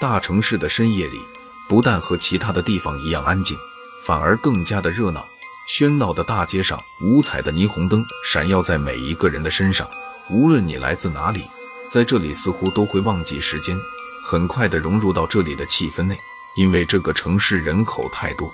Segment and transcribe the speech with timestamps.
[0.00, 1.20] 大城市的深夜里，
[1.68, 3.58] 不但和其他的地方一样安静，
[4.00, 5.26] 反而更加的热闹。
[5.68, 9.90] 喧闹的大街上，五彩的霓虹灯闪耀在每一个人的身上。
[10.30, 11.42] 无论你来自哪里，
[11.90, 13.76] 在这里似乎都会忘记时间，
[14.24, 16.16] 很快的融入到这里的气氛内。
[16.54, 18.52] 因为这个城市人口太多，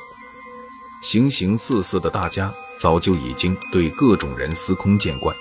[1.03, 5.37] 形形色色的大家早就已经对各种人司空见惯。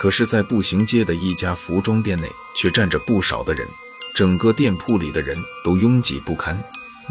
[0.00, 3.66] 可是，在步行街的一家服装店内，却站着不少的人。
[4.14, 6.58] 整个店铺里的人都拥挤不堪，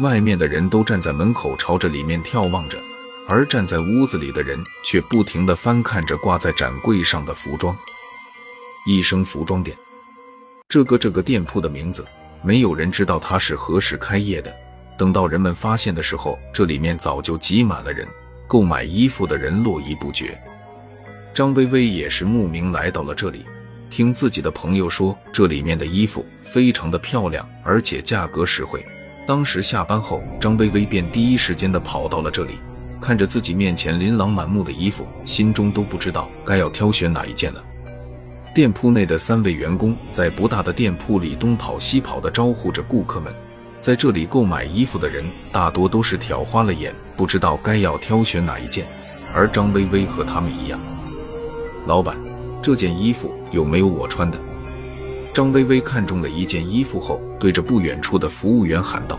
[0.00, 2.78] 外面的人都站在门口朝着里面眺望着，
[3.26, 7.76] 而站在屋子里的人却不停地翻看着挂在展柜上的服装。
[8.86, 9.76] 一生服装店，
[10.68, 12.06] 这个这个店铺的名字，
[12.42, 14.54] 没有人知道它是何时开业的。
[14.96, 18.06] 等到人们发现的时候，这里面早就挤满了人，
[18.46, 20.38] 购买衣服的人络绎不绝。
[21.32, 23.44] 张薇薇也是慕名来到了这里。
[23.90, 28.84] 听自己的朋友说，这里面的衣服非常的漂亮，而且价格实惠。
[29.26, 32.52] 当时下班后，张薇薇便第一时间的跑到了这里，
[33.00, 37.64] 看着自己面前琳琅满目的衣服，心中都不知道该要挑选哪一件了。
[38.54, 43.32] 店铺内的三位员工在不大的店铺里东跑西跑的招呼着顾客们。
[43.80, 48.84] 在这里购买衣服的人大多都是挑花了眼，不知道该要挑选哪一件。
[49.34, 50.80] 而张薇薇和他们一样，
[51.86, 52.27] 老板。
[52.62, 54.38] 这件衣服有没有我穿的？
[55.32, 59.18] 张薇薇看中了一件衣服后，对着不远处的服务员喊道。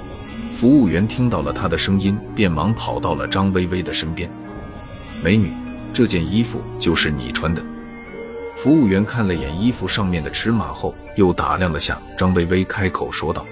[0.52, 4.30] 服务员听到了她的声音，便忙跑到了张薇薇的身边。
[5.24, 5.54] 美女，
[5.94, 7.64] 这件衣服就是你穿的。
[8.58, 13.46] 服务员看了眼衣服上面的尺码后，又打量了下张薇薇，开口说道：“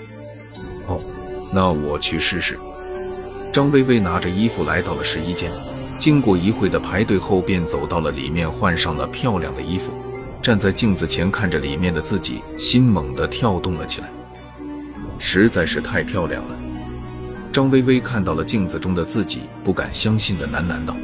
[0.87, 0.99] 哦，
[1.53, 2.59] 那我去试试。”
[3.53, 5.49] 张薇薇拿着衣服来到了试衣间。
[5.97, 9.91] 经过一会的排队后，便走到了里面，换上了漂亮的衣服，
[10.41, 14.09] 站在镜子前看着里面的自己，心猛地跳动了起来，
[15.17, 16.57] 实在是太漂亮了。
[17.51, 20.95] 张薇薇看到了镜子中的自己，不敢相信的喃喃道：“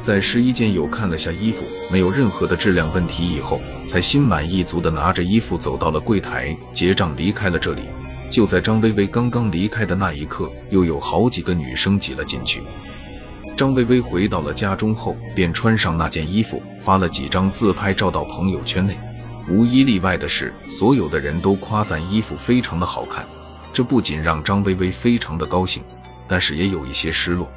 [0.00, 7.82] 在试衣间有看了下衣服，没有任何的质量问题以后，才心满意足的拿着衣服走到了柜台结账，离开了这里。
[8.30, 12.62] 就在张薇薇刚刚离开的那一刻，又有好几个女生挤了进去。”
[13.56, 18.94] 张薇薇回到了家中后，便穿上那件衣服，发了几张自拍照到朋友圈内。
[19.48, 23.24] 无一例外的是，所有的人都夸赞衣服非常的好看。
[23.72, 25.82] 这不仅让张薇薇非常的高兴，
[26.28, 27.50] 但是也有一些失落。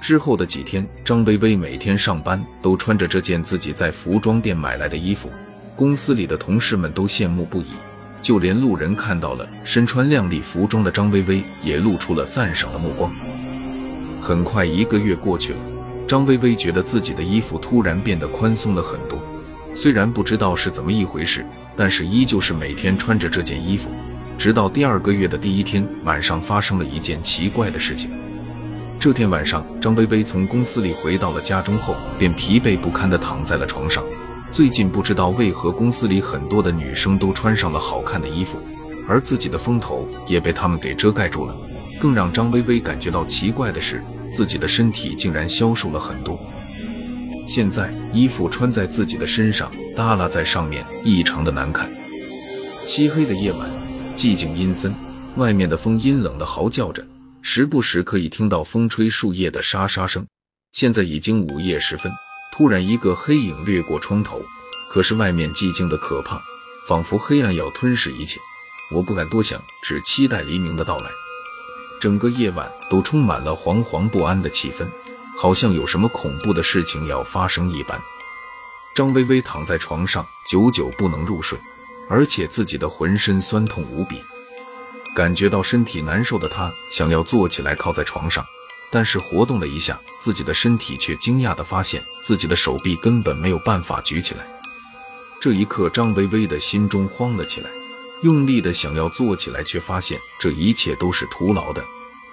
[0.00, 5.30] 之后的几天，张薇薇每天上班都穿着这件自己在服装店买来的衣服，
[5.76, 7.74] 公司里的同事们都羡慕不已，
[8.22, 13.14] 就连路人看到了身穿靓丽服装的张薇薇，也露出了赞赏的目光。
[14.24, 15.58] 很快一个月过去了，
[16.08, 19.18] 张薇薇觉得自己的衣服突然变得宽松了很多。
[19.74, 21.44] 虽然不知道是怎么一回事，
[21.76, 23.90] 但是依旧是每天穿着这件衣服。
[24.38, 28.12] 直到第二个月的第一天晚上，发生了一件奇怪的事情。
[28.98, 34.02] 这天晚上，张薇薇从公司里回到了家中后，便疲惫不堪地躺在了床上。
[34.50, 38.58] 最近不知道为何，公司里很多的女生都穿上了好看的衣服，
[39.06, 41.54] 而自己的风头也被她们给遮盖住了。
[42.00, 44.02] 更让张薇薇感觉到奇怪的是。
[44.34, 46.36] 自己的身体竟然消瘦了很多，
[47.46, 51.88] 现在衣服穿在自己的身上，耷拉在上面，异常的难看。
[52.84, 53.70] 漆黑的夜晚，
[54.16, 54.92] 寂静阴森，
[55.36, 57.06] 外面的风阴冷的嚎叫着，
[57.42, 60.26] 时不时可以听到风吹树叶的沙沙声。
[60.72, 62.10] 现在已经午夜时分，
[62.52, 64.42] 突然一个黑影掠过窗头，
[64.90, 66.42] 可是外面寂静的可怕，
[66.88, 68.40] 仿佛黑暗要吞噬一切。
[68.90, 71.06] 我不敢多想，只期待黎明的到来。
[72.04, 74.86] 整个夜晚都充满了惶惶不安的气氛，
[75.38, 77.98] 好像有什么恐怖的事情要发生一般。
[78.94, 81.58] 张薇薇躺在床上，久久不能入睡，
[82.10, 84.22] 而且自己的浑身酸痛无比。
[85.16, 88.44] 感觉到身体难受的她，想要坐起来靠在床上，
[88.90, 94.46] 但是活动了一下自己的身体，却惊讶地发现自己的手臂根本没有办法举起来。
[95.40, 97.70] 这一刻，张薇薇的心中慌了起来。
[98.20, 101.82] 用力的想要坐起来，却发现这一切都是徒劳的。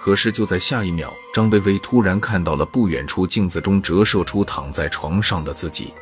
[0.03, 5.93] 可是就在下一秒，张薇薇突然看到了不远处镜子中折射出躺在床上的自己。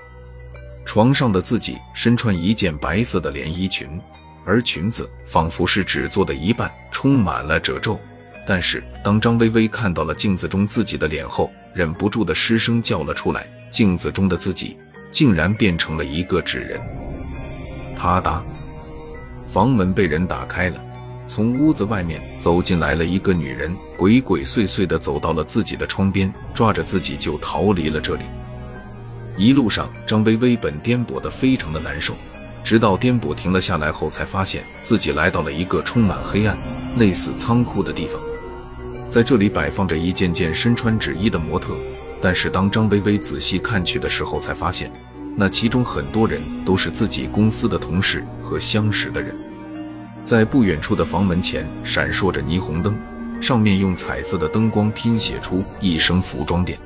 [0.86, 4.00] 床上的自己身穿一件白色的连衣裙，
[4.46, 8.00] 而裙子仿佛是纸做的一半，充满了褶皱。
[8.48, 14.78] 但是当张薇薇看到了镜子中自己的脸后，忍不住的失声叫了出来：镜子中的自己
[15.12, 16.80] 竟然变成了一个纸人！
[17.98, 18.42] 啪嗒。
[19.46, 20.81] 房门被人打开了，
[21.29, 28.23] 从屋子外面走进来了一个女人，鬼鬼祟祟地走到了自己的窗边，抓着自己就逃离了这里。
[29.37, 32.15] 一路上，张薇薇本颠簸得非常的难受，
[32.63, 36.57] 直到颠簸停了下来后，才发现自己来到了一个充满黑暗、
[36.97, 38.19] 类似仓库的地方。
[39.07, 41.75] 在这里摆放着一件件身穿纸衣的模特，
[42.19, 44.91] 但是当张薇薇仔细看去的时候，才发现
[45.35, 49.35] 那其中很多人都是自己公司的同事和相识的人。
[50.29, 52.95] 在不远处的房门前闪烁着霓虹灯，
[53.41, 56.77] 上面用彩色的灯光拼写出一生“服装店”。